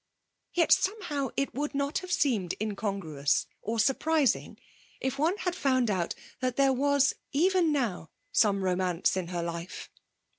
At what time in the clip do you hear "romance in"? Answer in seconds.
8.63-9.27